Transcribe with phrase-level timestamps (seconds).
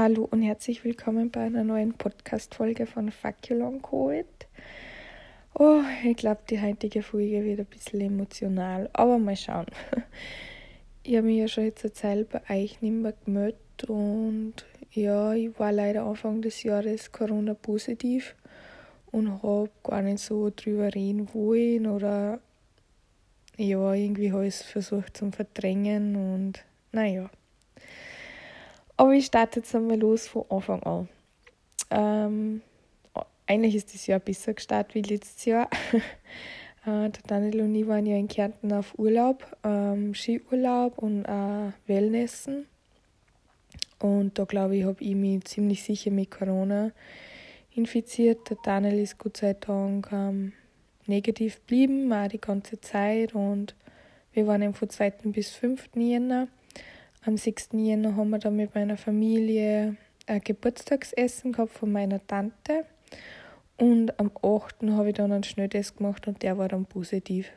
[0.00, 3.10] Hallo und herzlich willkommen bei einer neuen Podcast-Folge von
[3.48, 4.26] Long Covid.
[5.54, 9.66] Oh, ich glaube, die heutige Folge wird ein bisschen emotional, aber mal schauen.
[11.02, 14.54] Ich habe mich ja schon jetzt eine Zeit bei euch nicht mehr gemeldet und
[14.92, 18.36] ja, ich war leider Anfang des Jahres Corona positiv
[19.10, 22.38] und habe gar nicht so drüber reden wollen oder
[23.56, 27.30] ja, irgendwie habe ich es versucht zu verdrängen und naja.
[28.98, 31.08] Aber ich starte jetzt einmal los von Anfang an.
[31.90, 32.62] Ähm,
[33.46, 35.70] eigentlich ist das Jahr besser gestartet wie letztes Jahr.
[36.84, 41.72] äh, der Daniel und ich waren ja in Kärnten auf Urlaub, ähm, Skiurlaub und auch
[41.86, 42.66] Wellnessen.
[44.00, 46.90] Und da glaube ich, habe ich mich ziemlich sicher mit Corona
[47.76, 48.50] infiziert.
[48.50, 50.54] Der Daniel ist Gott sei Dank ähm,
[51.06, 53.32] negativ geblieben, auch die ganze Zeit.
[53.32, 53.76] Und
[54.32, 55.10] wir waren eben von 2.
[55.26, 55.90] bis 5.
[55.94, 56.48] Jänner.
[57.28, 57.68] Am 6.
[57.74, 59.96] Jänner haben wir dann mit meiner Familie
[60.26, 62.86] ein Geburtstagsessen gehabt von meiner Tante.
[63.76, 64.76] Und am 8.
[64.92, 67.50] habe ich dann einen Schnelltest gemacht und der war dann positiv.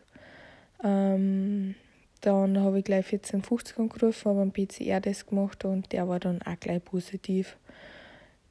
[0.83, 1.75] Ähm,
[2.19, 6.59] dann habe ich gleich 1450 angerufen, habe einen PCR-Test gemacht und der war dann auch
[6.59, 7.55] gleich positiv.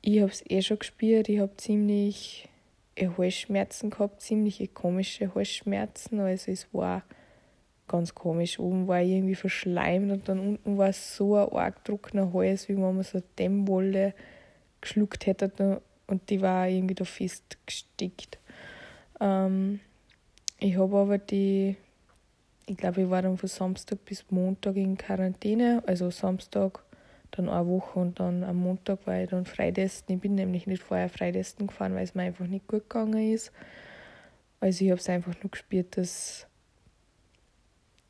[0.00, 2.48] Ich habe es eh schon gespürt, ich habe ziemlich
[2.98, 6.18] Halsschmerzen gehabt, ziemliche komische Halsschmerzen.
[6.18, 7.02] Also es war
[7.90, 8.58] ganz komisch.
[8.58, 12.76] Oben war ich irgendwie verschleimt und dann unten war so ein arg trockener Hals, wie
[12.76, 14.14] wenn man so Dämmwolle
[14.80, 18.38] geschluckt hätte und die war irgendwie da festgestickt.
[19.20, 19.80] Ähm,
[20.58, 21.76] ich habe aber die,
[22.66, 26.84] ich glaube, ich war dann von Samstag bis Montag in Quarantäne, also Samstag
[27.32, 30.14] dann eine Woche und dann am Montag war ich dann Freitesten.
[30.14, 33.52] Ich bin nämlich nicht vorher Freitesten gefahren, weil es mir einfach nicht gut gegangen ist.
[34.60, 36.46] Also ich habe es einfach nur gespürt, dass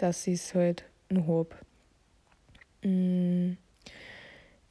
[0.02, 2.88] dass ich es halt noch habe.
[2.88, 3.56] Mm.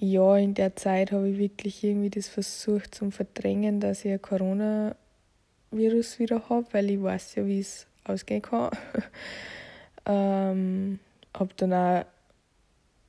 [0.02, 4.22] Ja, in der Zeit habe ich wirklich irgendwie das versucht zum Verdrängen, dass ich ein
[4.22, 4.96] Coronavirus
[6.20, 8.70] wieder habe, weil ich weiß ja, wie es ausgehen kann.
[10.06, 11.00] ähm,
[11.38, 12.06] habe dann auch,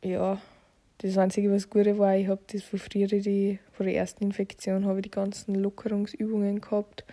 [0.02, 0.40] ja,
[0.98, 4.84] das Einzige, was gut war, ich habe das von früher, die, von der ersten Infektion,
[4.84, 7.04] habe ich die ganzen Lockerungsübungen gehabt.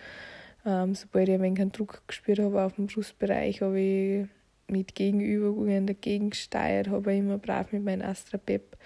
[0.66, 4.28] Ähm, sobald ich ein wenig Druck gespürt habe auf dem Brustbereich, habe ich
[4.70, 8.76] mit Gegenübungen dagegen gesteuert, habe immer brav mit meinem Astra Pep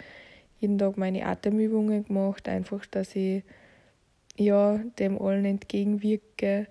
[0.61, 3.43] jeden Tag meine Atemübungen gemacht, einfach, dass ich
[4.37, 6.69] ja, dem allen entgegenwirke.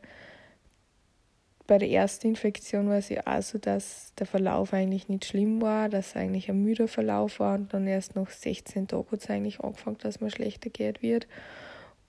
[1.68, 5.62] Bei der ersten Infektion war es ja auch so, dass der Verlauf eigentlich nicht schlimm
[5.62, 9.20] war, dass es eigentlich ein müder Verlauf war und dann erst nach 16 Tagen hat
[9.20, 11.28] es eigentlich angefangen, dass man schlechter geht wird.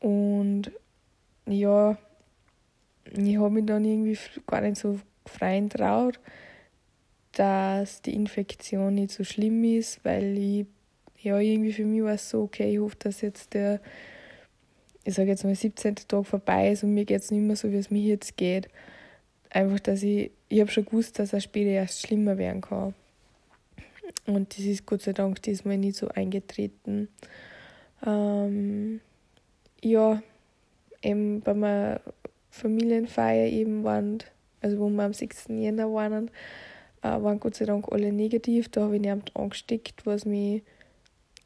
[0.00, 0.72] Und
[1.46, 1.96] ja,
[3.12, 6.18] ich habe mich dann irgendwie gar nicht so frei traut
[7.32, 10.66] dass die Infektion nicht so schlimm ist, weil ich,
[11.20, 13.80] ja, irgendwie für mich war es so, okay, ich hoffe, dass jetzt der,
[15.04, 15.96] ich sage jetzt mal, 17.
[15.96, 18.68] Tag vorbei ist und mir geht es nicht mehr so, wie es mir jetzt geht.
[19.50, 22.94] Einfach, dass ich, ich habe schon gewusst, dass es später erst schlimmer werden kann.
[24.26, 27.08] Und das ist Gott sei Dank diesmal nicht so eingetreten.
[28.04, 29.00] Ähm,
[29.82, 30.22] ja,
[31.02, 32.00] eben bei meiner
[32.50, 34.18] Familienfeier eben waren,
[34.60, 35.46] also wo wir am 6.
[35.48, 36.30] Jänner waren,
[37.02, 38.68] waren Gott sei Dank alle negativ.
[38.68, 40.62] Da habe ich niemand angesteckt, was mich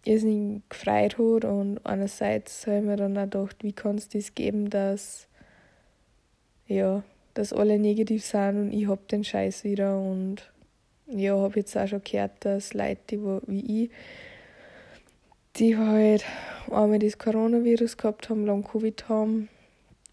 [0.04, 1.44] irrsinnig gefreut hat.
[1.44, 5.28] Und einerseits habe ich mir dann auch gedacht, wie kann es das geben, dass,
[6.66, 7.02] ja,
[7.34, 9.98] dass alle negativ sind und ich habe den Scheiß wieder.
[9.98, 10.50] Und
[11.06, 13.90] ja, habe jetzt auch schon gehört, dass Leute, die wie ich,
[15.56, 16.24] die halt
[16.70, 19.48] einmal das Coronavirus gehabt haben, lang Covid haben,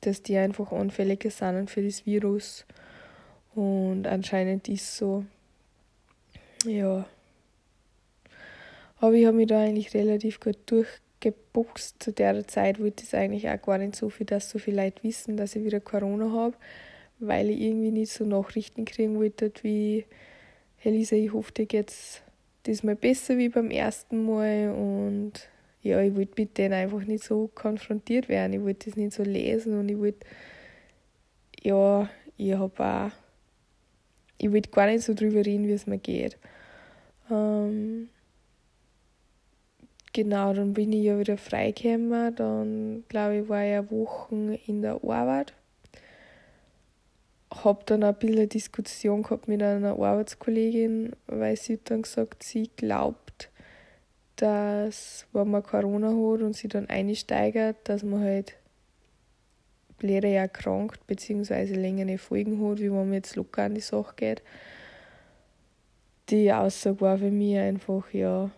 [0.02, 2.66] dass die einfach anfälliger sind für das Virus.
[3.56, 5.26] Und anscheinend ist es so.
[6.66, 7.06] Ja.
[8.98, 13.50] Aber ich habe mich da eigentlich relativ gut durchgebuchst zu der Zeit, wo ich eigentlich
[13.50, 16.56] auch gar nicht so viel, dass so viele Leute wissen, dass ich wieder Corona habe,
[17.20, 20.06] weil ich irgendwie nicht so Nachrichten kriegen wollte, wie
[20.78, 22.22] Herr Lisa, ich hoffe, dir geht's
[22.66, 25.50] diesmal besser wie beim ersten Mal und
[25.82, 28.54] ja, ich wollte mit denen einfach nicht so konfrontiert werden.
[28.54, 30.26] Ich wollte das nicht so lesen und ich wollte,
[31.62, 33.12] ja, ich habe auch
[34.44, 36.38] ich will gar nicht so drüber reden, wie es mir geht.
[37.32, 38.10] Ähm,
[40.12, 42.36] genau, dann bin ich ja wieder freigekommen.
[42.36, 45.54] Dann, glaube ich, war ich eine Woche in der Arbeit.
[47.54, 52.70] Habe dann ein bisschen eine Diskussion gehabt mit einer Arbeitskollegin, weil sie dann gesagt sie
[52.76, 53.50] glaubt,
[54.36, 58.56] dass, wenn man Corona hat und sie dann einsteigert, dass man halt
[60.04, 61.74] Lehrer ja erkrankt bzw.
[61.74, 64.44] längere Folgen hat, wie wenn man jetzt locker an die Sache geht.
[66.30, 68.50] Die Aussage war für mich einfach, ja,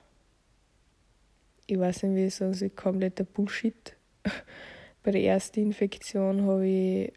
[1.68, 3.96] ich weiß nicht, wie ich sagen soll, kompletter Bullshit.
[5.04, 7.14] Bei der ersten Infektion habe ich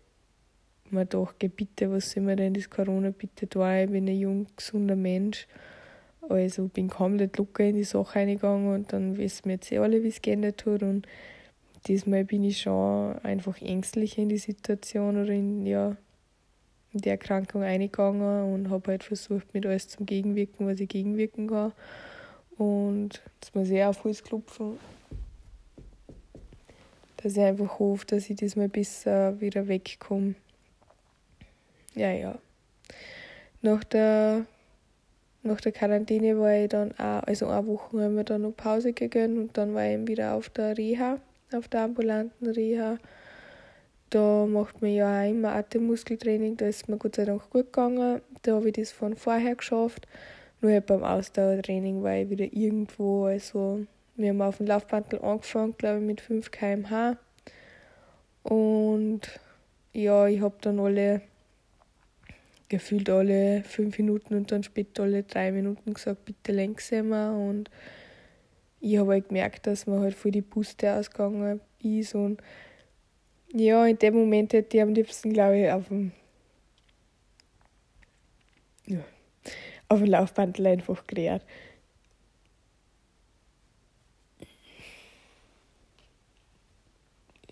[0.91, 3.83] mir gedacht, bitte, was soll mir denn das Corona bitte da?
[3.83, 5.47] Ich bin ein jung, gesunder Mensch.
[6.29, 10.03] Also bin komplett locker in die Sache reingegangen und dann wissen wir jetzt eh alle,
[10.03, 10.83] wie es geändert hat.
[10.83, 11.07] Und
[11.87, 15.97] diesmal bin ich schon einfach ängstlich in die Situation oder in, ja,
[16.93, 21.49] in die Erkrankung eingegangen und habe halt versucht, mit alles zum Gegenwirken, was ich gegenwirken
[21.49, 21.73] kann.
[22.57, 24.79] Und jetzt muss ich auch auf Holz klopfen,
[27.19, 30.35] dass ich einfach hoffe, dass ich diesmal besser wieder wegkomme.
[31.95, 32.39] Ja, ja.
[33.61, 34.47] Nach der,
[35.43, 38.93] nach der Quarantäne war ich dann auch, also eine Woche haben wir dann noch Pause
[38.93, 41.19] gegönnt und dann war ich wieder auf der Reha,
[41.53, 42.99] auf der ambulanten Reha.
[44.11, 48.23] Da macht man ja auch immer Atemmuskeltraining, da ist mir Gott sei Dank gut gegangen.
[48.43, 50.07] Da habe ich das von vorher geschafft.
[50.61, 53.87] Nur halt beim Ausdauertraining war ich wieder irgendwo, also
[54.17, 57.17] wir haben auf dem Laufbandel angefangen, glaube ich, mit 5 km/h.
[58.43, 59.21] Und
[59.93, 61.21] ja, ich habe dann alle,
[62.69, 67.39] gefühlt alle 5 Minuten und dann später alle 3 Minuten gesagt, bitte langsamer.
[67.39, 67.71] Und
[68.81, 72.15] ich habe halt gemerkt, dass mir halt voll die Puste ausgegangen ist.
[72.15, 72.41] Und
[73.53, 76.13] ja, in dem Moment hätte ich am liebsten, glaube ich, auf dem,
[78.87, 79.05] ja,
[79.89, 81.43] auf dem Laufband einfach gerät.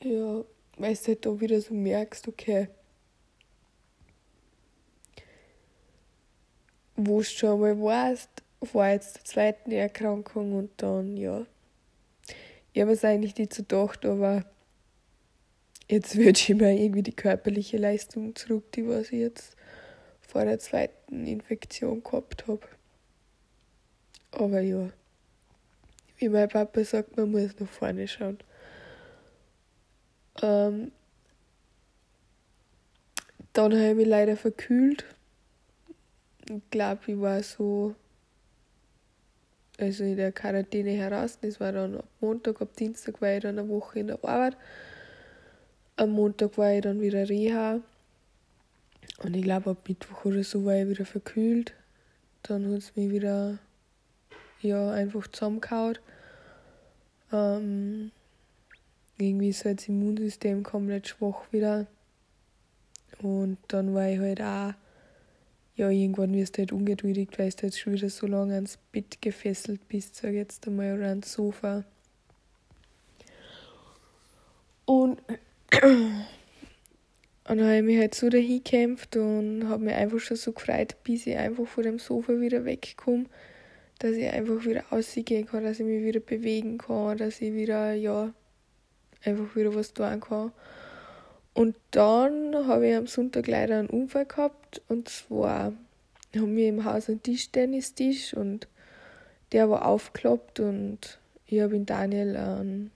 [0.02, 0.44] Ja,
[0.76, 2.68] weil du halt da wieder so merkst, okay,
[6.96, 8.30] wo du schon mal warst,
[8.66, 11.46] vor jetzt der zweiten Erkrankung und dann, ja.
[12.72, 14.44] Ich habe es eigentlich nicht so gedacht, aber
[15.88, 19.56] jetzt wünsche ich mir irgendwie die körperliche Leistung zurück, die was ich jetzt
[20.20, 22.66] vor der zweiten Infektion gehabt habe.
[24.32, 24.90] Aber ja,
[26.18, 28.38] wie mein Papa sagt, man muss nach vorne schauen.
[30.42, 30.92] Ähm,
[33.52, 35.04] dann habe ich mich leider verkühlt.
[36.48, 37.94] Ich glaube, ich war so,
[39.78, 41.38] also in der Quarantäne heraus.
[41.40, 44.56] Das war dann ab Montag, ab Dienstag war ich dann eine Woche in der Arbeit.
[45.96, 47.80] Am Montag war ich dann wieder Reha.
[49.22, 51.74] Und ich glaube, ab Mittwoch oder so war ich wieder verkühlt.
[52.42, 53.58] Dann hat es mich wieder
[54.60, 55.98] ja, einfach zusammengehauen.
[57.32, 58.10] Ähm,
[59.18, 61.86] irgendwie ist halt das Immunsystem komplett schwach wieder.
[63.22, 64.74] Und dann war ich halt auch,
[65.76, 69.20] ja, irgendwann wirst du halt ungeduldig, weil du jetzt schon wieder so lange ans Bett
[69.20, 71.84] gefesselt bist, sag jetzt einmal, oder ans Sofa.
[74.86, 75.20] Und und
[77.58, 80.96] dann habe ich mich halt so dahin gekämpft und habe mich einfach schon so gefreut,
[81.04, 83.26] bis ich einfach von dem Sofa wieder wegkomme,
[83.98, 87.92] dass ich einfach wieder rausgehen kann, dass ich mich wieder bewegen kann, dass ich wieder,
[87.92, 88.32] ja,
[89.24, 90.52] einfach wieder was tun kann.
[91.56, 95.72] Und dann habe ich am Sonntag leider einen Unfall gehabt und zwar
[96.34, 98.68] haben wir im Haus einen Tischtennistisch und
[99.52, 102.90] der war aufgeklappt und ich habe in Daniel einen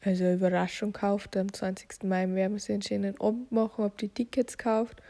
[0.00, 1.36] also eine Überraschung gekauft.
[1.36, 2.02] Am 20.
[2.02, 5.00] Mai werden wir so einen schönen Abend machen, habe die Tickets gekauft.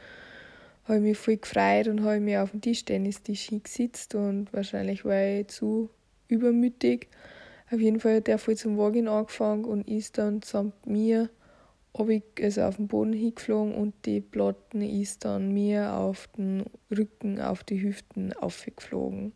[0.85, 5.47] Habe mich voll gefreut und habe mich auf den Tischtennistisch hingesetzt und wahrscheinlich war ich
[5.47, 5.89] zu
[6.29, 7.09] übermütig.
[7.73, 11.31] Auf jeden Fall hat der voll zum Wagen angefangen und ist dann samt mir
[12.09, 17.41] ich, also auf den Boden hingeflogen und die Platten ist dann mir auf den Rücken,
[17.41, 19.33] auf die Hüften aufgeflogen.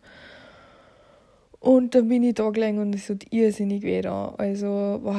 [1.61, 4.35] Und dann bin ich da gelegen und es hat irrsinnig weh da.
[4.39, 5.17] Also, wow.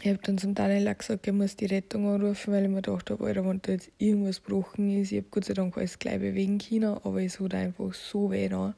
[0.00, 3.10] Ich habe dann zum Daniel gesagt, ich muss die Rettung anrufen, weil ich mir gedacht
[3.10, 6.58] habe, wenn da jetzt irgendwas gebrochen ist, ich habe Gott sei Dank alles gleich bewegen
[6.58, 8.74] können, aber es hat einfach so weh da.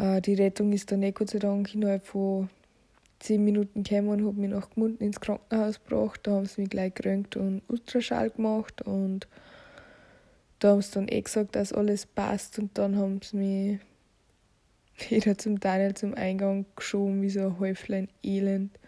[0.00, 2.48] Äh, die Rettung ist dann nicht Gott sei Dank innerhalb von
[3.20, 6.20] 10 Minuten gekommen und hat mich nach Gmunden ins Krankenhaus gebracht.
[6.22, 9.28] Da haben sie mich gleich gerönt und Ultraschall gemacht und
[10.58, 13.80] da haben sie dann eh gesagt, dass alles passt und dann haben sie mich
[15.10, 18.78] wieder zum Daniel zum Eingang geschoben, wie so ein Häuflein Elend.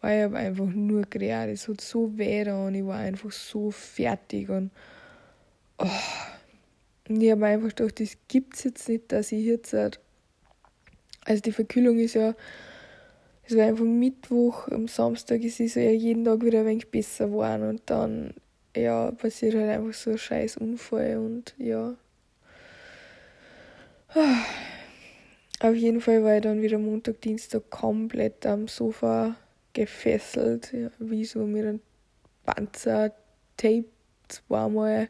[0.00, 1.50] Weil ich habe einfach nur gerät.
[1.50, 4.50] Es hat so weh und ich war einfach so fertig.
[4.50, 4.70] Und,
[5.78, 5.86] oh.
[7.08, 9.74] und ich habe einfach gedacht, das gibt es jetzt nicht, dass ich jetzt.
[11.24, 12.34] Also die Verkühlung ist ja.
[13.46, 17.26] Es war einfach Mittwoch, am Samstag ist es ja jeden Tag wieder ein wenig besser
[17.26, 18.32] geworden und dann
[18.74, 21.94] ja, passiert halt einfach so ein scheiß Unfall und ja.
[25.60, 29.36] Auf jeden Fall war ich dann wieder Montag, Dienstag komplett am Sofa
[29.72, 31.80] gefesselt, ja, wie so mit einem
[32.44, 33.84] Panzer-Tape
[34.28, 35.08] zweimal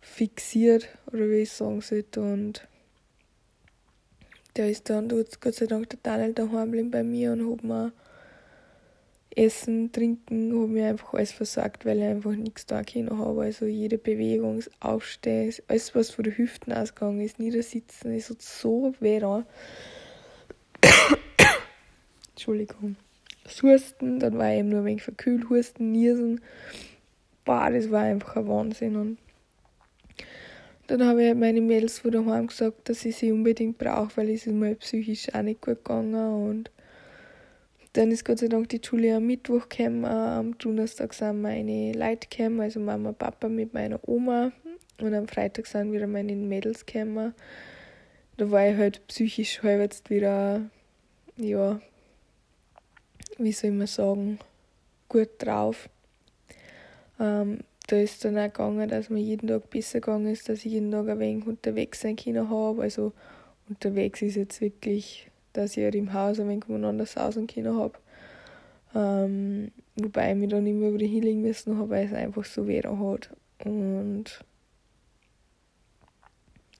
[0.00, 2.20] fixiert, oder wie ich sagen sollte.
[2.20, 2.66] Und
[4.56, 7.92] der ist dann Gott sei Dank Daniel daheim bei mir und hat mir
[9.36, 13.42] Essen, Trinken, hat mir einfach alles versorgt, weil ich einfach nichts da können habe.
[13.42, 18.94] Also jede Bewegung, Aufstehen, alles was von den Hüften ausgegangen ist, Niedersitzen, es hat so
[18.98, 19.44] weh da.
[22.30, 22.96] Entschuldigung.
[23.44, 26.40] Das Husten, dann war ich eben nur ein wenig verkühlt, Husten, Niesen.
[27.44, 28.96] Boah, das war einfach ein Wahnsinn.
[28.96, 29.18] Und
[30.86, 34.46] dann habe ich meine Mädels von daheim gesagt, dass ich sie unbedingt brauche, weil es
[34.46, 36.48] ist mir psychisch auch nicht gut gegangen.
[36.48, 36.70] Und
[37.92, 40.04] dann ist Gott sei Dank die Julia am Mittwoch gekommen.
[40.04, 44.52] Am Donnerstag sind meine Leute gekommen, also Mama, Papa mit meiner Oma.
[45.00, 47.34] Und am Freitag sind wieder meine Mädels gekommen.
[48.36, 50.62] Da war ich halt psychisch halb jetzt wieder,
[51.36, 51.80] ja,
[53.38, 54.38] wie soll man sagen,
[55.08, 55.88] gut drauf.
[57.18, 60.72] Ähm, da ist dann auch gegangen, dass mir jeden Tag besser gegangen ist, dass ich
[60.72, 62.82] jeden Tag ein wenig unterwegs sein können habe.
[62.82, 63.12] Also
[63.68, 67.94] unterwegs ist jetzt wirklich, dass ich halt im Haus ein wenig umeinander sausen können habe.
[68.94, 72.82] Ähm, wobei ich mich dann immer wieder hinlegen müssen habe, weil es einfach so weh
[72.82, 73.30] hat.
[73.64, 74.44] Und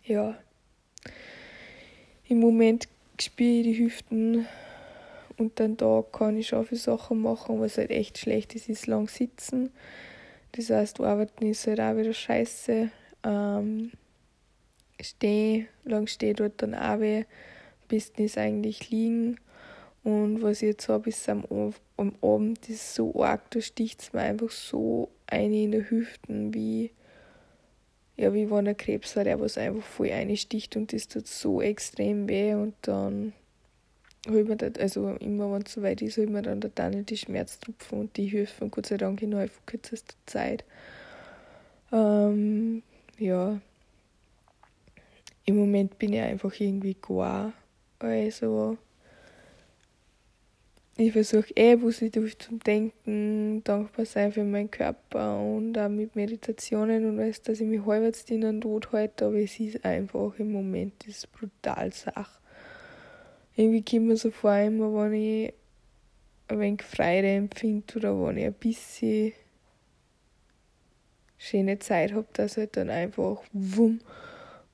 [0.04, 0.36] ja,
[2.28, 2.88] im Moment
[3.20, 4.46] spüre ich die Hüften
[5.36, 8.86] und dann da kann ich schon viele Sachen machen, was halt echt schlecht ist, ist
[8.86, 9.70] lang sitzen.
[10.56, 12.90] Das heißt, arbeiten ist halt auch wieder scheiße.
[13.24, 13.92] Ähm,
[15.00, 17.24] stehen, lang stehen dort dann auch weh.
[17.88, 19.38] Besten ist eigentlich liegen.
[20.02, 21.44] Und was ich jetzt habe, ist am,
[21.96, 25.90] am Abend, das ist so arg, da sticht es mir einfach so ein in der
[25.90, 26.92] Hüften, wie,
[28.16, 31.60] ja, wie wenn er Krebs hat, der was einfach voll einsticht und das tut so
[31.60, 33.32] extrem weh und dann
[34.34, 36.90] ich mir das, also immer wenn es so weit ist, habe ich mir dann da
[36.90, 40.64] die Schmerztropfen und die helfen Gott sei Dank innerhalb von kürzester Zeit.
[41.92, 42.82] Ähm,
[43.18, 43.60] ja,
[45.44, 47.52] im Moment bin ich einfach irgendwie gar.
[47.98, 48.76] Also,
[50.96, 57.08] ich versuche eh positiv zu denken, dankbar sein für meinen Körper und auch mit Meditationen
[57.08, 60.52] und weiß, dass ich mich halbwegs in den Tod halte, aber es ist einfach im
[60.52, 62.45] Moment ist brutal Sache
[63.56, 65.54] irgendwie kommt mir so vor, immer wenn ich
[66.48, 69.32] ein wenig Freude empfinde oder wenn ich ein bisschen
[71.38, 74.00] schöne Zeit habe, dass halt dann einfach wumm,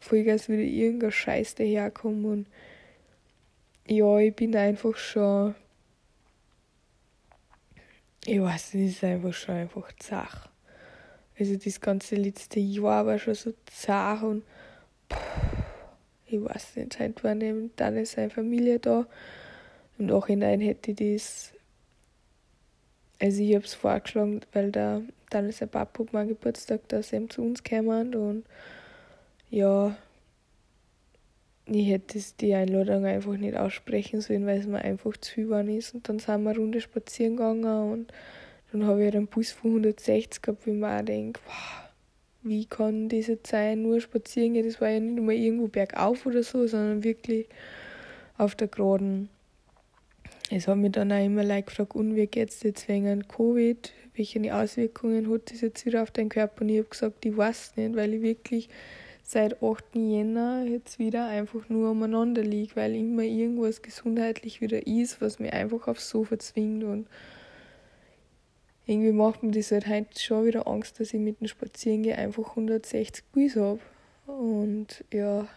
[0.01, 2.47] Vollgas wieder irgendein Scheiß daherkommt und
[3.87, 5.55] ja, ich bin einfach schon
[8.25, 10.49] ich weiß, es ist einfach schon einfach zach.
[11.37, 14.45] Also das ganze letzte Jahr war schon so zach und
[15.13, 15.52] pff,
[16.33, 19.07] ich weiß nicht, halt war dann seine Familie da.
[19.99, 21.53] Im Nachhinein hätte ich das,
[23.21, 27.29] also ich habe es vorgeschlagen, weil da dann ist der Papa mein Geburtstag, dass er
[27.29, 28.45] zu uns kämen und
[29.51, 29.97] ja,
[31.67, 35.65] ich hätte die Einladung einfach nicht aussprechen sollen, weil es mir einfach zu viel war
[35.65, 35.95] ist.
[35.95, 38.13] Und dann sind wir eine Runde spazieren gegangen und
[38.73, 41.92] dann habe ich halt einen Bus von 160 gehabt, wie man auch denkt, wow,
[42.43, 44.67] wie kann diese Zeit nur spazieren gehen?
[44.67, 47.47] Das war ja nicht mal irgendwo bergauf oder so, sondern wirklich
[48.37, 49.29] auf der Geraden.
[50.51, 53.93] Es hat mich dann auch immer like gefragt, und wie geht es jetzt wegen Covid?
[54.15, 56.63] Welche Auswirkungen hat das jetzt wieder auf deinen Körper?
[56.63, 58.69] Und ich habe gesagt, ich weiß nicht, weil ich wirklich
[59.23, 59.95] seit 8.
[59.95, 65.53] Jänner jetzt wieder einfach nur umeinander liege, weil immer irgendwas gesundheitlich wieder ist, was mich
[65.53, 67.07] einfach aufs Sofa zwingt und
[68.87, 72.51] irgendwie macht mir das halt heute schon wieder Angst, dass ich mit dem Spazierengehen einfach
[72.51, 73.81] 160 Puls habe.
[74.27, 75.49] Und ja,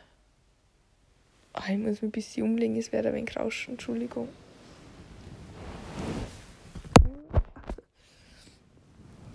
[1.58, 4.28] Ach, ich muss mich ein bisschen umlegen, es wird ein wenig rauschen, Entschuldigung.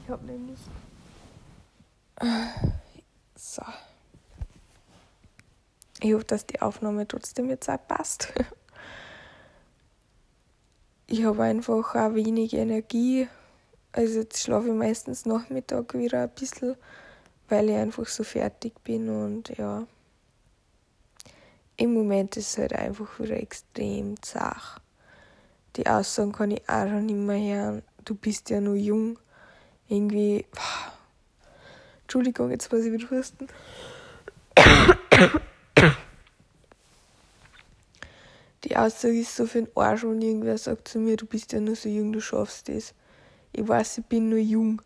[0.05, 0.59] Ich habe nämlich.
[3.37, 3.63] So.
[6.03, 8.33] Ich hoffe, dass die Aufnahme trotzdem jetzt auch passt.
[11.13, 13.27] Ich habe einfach auch wenig Energie
[13.93, 16.77] also jetzt schlafe ich meistens Nachmittag wieder ein bisschen,
[17.49, 19.87] weil ich einfach so fertig bin und ja.
[21.77, 24.81] Im Moment ist es halt einfach wieder extrem zach.
[25.77, 27.83] Die Aussagen kann ich auch schon nicht mehr hören.
[28.05, 29.19] Du bist ja nur jung.
[29.89, 30.45] Irgendwie.
[32.03, 33.47] Entschuldigung, jetzt muss ich wieder husten.
[38.65, 41.61] Die Aussage ist so für den Arsch und irgendwer sagt zu mir, du bist ja
[41.61, 42.95] nur so jung, du schaffst das
[43.53, 44.83] ich weiß, ich bin nur jung.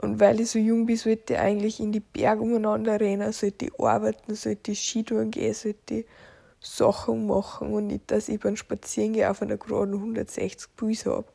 [0.00, 3.66] Und weil ich so jung bin, sollte ich eigentlich in die Berge umeinander rennen, sollte
[3.66, 6.06] ich arbeiten, sollte ich Skitouren gehen, sollte ich
[6.60, 11.26] Sachen machen und nicht, dass ich beim Spazierengehen auf einer geraden 160 Puls habe.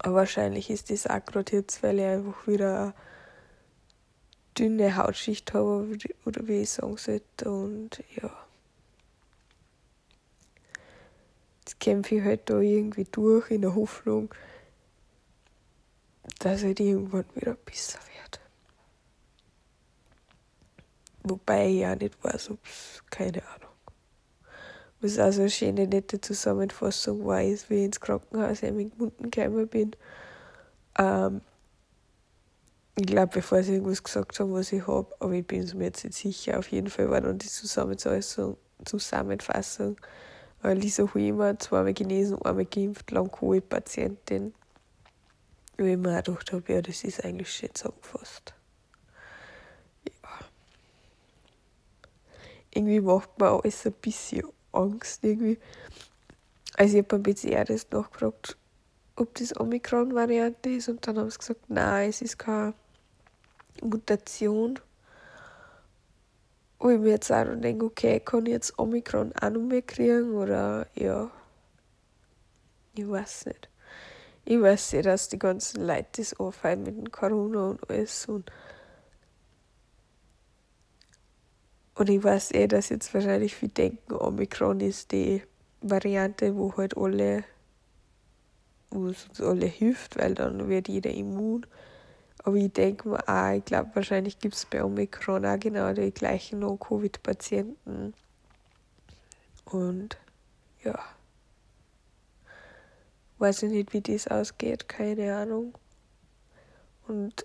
[0.00, 2.94] Aber wahrscheinlich ist das auch gerade jetzt, weil ich einfach wieder
[4.58, 7.50] dünne Hautschicht habe oder wie ich sagen sollte.
[7.50, 8.30] Und ja.
[11.66, 14.32] Jetzt kämpfe ich halt da irgendwie durch in der Hoffnung,
[16.38, 18.40] dass es irgendwann wieder besser wird.
[21.24, 23.72] Wobei ich auch nicht weiß, ob es, keine Ahnung.
[25.00, 29.66] Was also eine schöne, nette Zusammenfassung war, ist, wie ich ins Krankenhaus mit Munden gekommen
[29.66, 29.96] bin.
[30.96, 31.40] Ähm,
[32.96, 36.04] ich glaube, bevor sie irgendwas gesagt haben, was ich habe, aber ich bin mir jetzt
[36.04, 36.60] nicht sicher.
[36.60, 39.96] Auf jeden Fall war dann die Zusammenfassung, Zusammenfassung
[40.62, 44.54] Lisa Huemer, zweimal genesen, einmal geimpft, Long-Covid-Patientin.
[45.78, 48.54] Wo ich mir auch gedacht habe, ja, das ist eigentlich schön zusammengefasst.
[50.06, 50.30] Ja.
[52.74, 55.22] Irgendwie macht mir alles ein bisschen Angst.
[55.22, 55.58] Irgendwie.
[56.76, 58.56] Also ich habe beim PCR-Test nachgefragt,
[59.16, 62.74] ob das Omikron-Variante ist und dann haben sie gesagt, nein, es ist keine
[63.82, 64.78] Mutation.
[66.86, 69.82] Wo ich mir jetzt auch noch denke, okay, kann ich jetzt Omikron auch noch mehr
[69.82, 71.28] kriegen oder ja.
[72.94, 73.68] Ich weiß nicht.
[74.44, 78.52] Ich weiß ja, dass die ganzen Leute das anfallen mit dem Corona und alles und
[81.96, 85.42] Und ich weiß eh, dass jetzt wahrscheinlich viele denken, Omikron ist die
[85.80, 87.42] Variante, wo halt alle,
[88.90, 91.66] wo es uns alle hilft, weil dann wird jeder immun.
[92.46, 96.12] Aber ich denke mir auch, ich glaube, wahrscheinlich gibt es bei Omikron auch genau die
[96.12, 98.14] gleichen No-Covid-Patienten.
[99.64, 100.16] Und
[100.84, 100.96] ja,
[103.38, 105.74] weiß ich nicht, wie das ausgeht, keine Ahnung.
[107.08, 107.44] Und,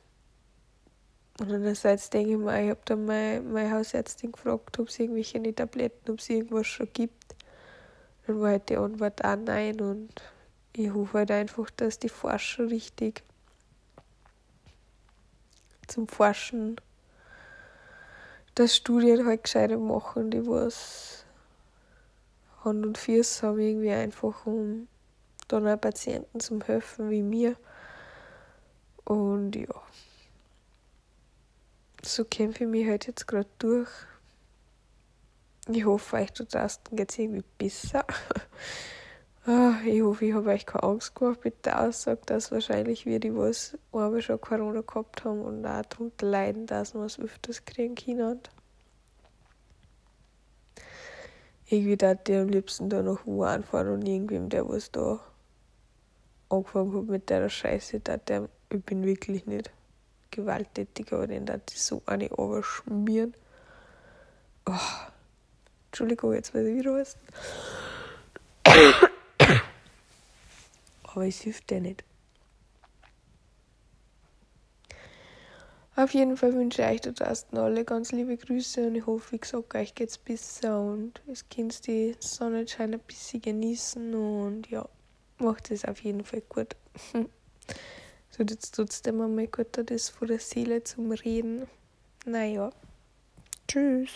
[1.39, 6.11] andererseits denke ich mir, ich habe dann meine, meine Hausärztin gefragt, ob es irgendwelche Tabletten,
[6.11, 7.35] ob es irgendwas schon gibt.
[8.27, 10.13] Dann war halt die Antwort auch nein und
[10.73, 13.23] ich hoffe halt einfach, dass die Forscher richtig
[15.91, 16.79] zum Forschen,
[18.55, 21.25] dass Studien halt gescheiter machen, die was
[22.63, 24.87] Hand und Füße haben, irgendwie einfach um
[25.47, 27.55] dann auch Patienten zum helfen wie mir.
[29.03, 29.81] Und ja,
[32.03, 33.89] so kämpfe ich mich halt jetzt gerade durch.
[35.67, 38.05] Ich hoffe, euch da draußen geht es irgendwie besser.
[39.47, 43.19] Ah, ich hoffe, ich habe euch keine Angst gemacht mit der Aussage, dass wahrscheinlich wir,
[43.19, 47.65] die was einmal schon Corona gehabt haben und auch darunter leiden, dass wir es öfters
[47.65, 48.39] kriegen können.
[51.65, 55.19] Irgendwie da die am liebsten da nach Wuhan fahren und irgendwem, der was da
[56.49, 59.71] angefangen hat mit der Scheiße, da der, ich bin wirklich nicht
[60.29, 63.33] gewalttätig, aber den da die so eine überschmieren.
[64.67, 64.73] Oh.
[65.87, 67.17] Entschuldigung, jetzt weiß ich wieder was
[71.13, 72.03] aber es hilft dir nicht.
[75.95, 79.33] Auf jeden Fall wünsche ich euch da draußen alle ganz liebe Grüße und ich hoffe,
[79.33, 84.87] wie gesagt, euch geht's besser und es könnt die Sonnenschein ein bisschen genießen und ja,
[85.37, 86.77] macht es auf jeden Fall gut.
[88.29, 91.67] so, jetzt trotzdem einmal gut, das vor der Seele zum Reden.
[92.25, 92.71] Naja,
[93.67, 94.11] tschüss.